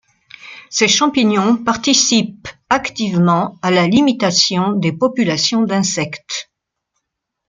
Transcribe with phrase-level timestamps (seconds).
[0.71, 6.49] Ces champignons participent activement à la limitation des populations d'insectes.